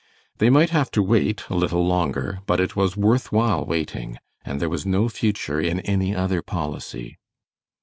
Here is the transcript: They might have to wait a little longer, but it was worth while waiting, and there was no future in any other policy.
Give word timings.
They 0.39 0.49
might 0.49 0.71
have 0.71 0.89
to 0.97 1.03
wait 1.03 1.47
a 1.47 1.53
little 1.53 1.85
longer, 1.85 2.39
but 2.47 2.59
it 2.59 2.75
was 2.75 2.97
worth 2.97 3.31
while 3.31 3.63
waiting, 3.63 4.17
and 4.43 4.59
there 4.59 4.67
was 4.67 4.83
no 4.83 5.09
future 5.09 5.61
in 5.61 5.79
any 5.81 6.15
other 6.15 6.41
policy. 6.41 7.19